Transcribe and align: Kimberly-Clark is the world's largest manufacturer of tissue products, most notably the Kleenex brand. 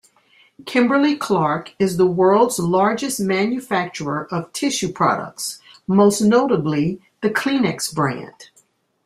Kimberly-Clark 0.65 1.75
is 1.77 1.97
the 1.97 2.07
world's 2.07 2.57
largest 2.57 3.19
manufacturer 3.19 4.27
of 4.31 4.51
tissue 4.51 4.91
products, 4.91 5.61
most 5.85 6.21
notably 6.21 6.99
the 7.21 7.29
Kleenex 7.29 7.93
brand. 7.93 8.49